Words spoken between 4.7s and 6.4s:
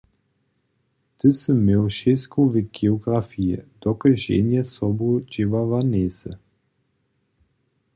sobu dźěłała njejsy.